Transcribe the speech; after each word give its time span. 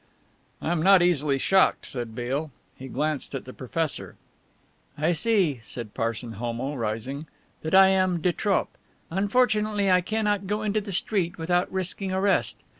"I 0.63 0.71
am 0.71 0.81
not 0.81 1.03
easily 1.03 1.37
shocked," 1.37 1.85
said 1.85 2.15
Beale. 2.15 2.49
He 2.75 2.87
glanced 2.87 3.35
at 3.35 3.45
the 3.45 3.53
professor. 3.53 4.15
"I 4.97 5.11
see," 5.11 5.59
said 5.63 5.93
Parson 5.93 6.31
Homo, 6.39 6.73
rising, 6.73 7.27
"that 7.61 7.75
I 7.75 7.89
am 7.89 8.19
de 8.19 8.31
trop. 8.33 8.75
Unfortunately 9.11 9.91
I 9.91 10.01
cannot 10.01 10.47
go 10.47 10.63
into 10.63 10.81
the 10.81 10.91
street 10.91 11.37
without 11.37 11.71
risking 11.71 12.11
arrest. 12.11 12.57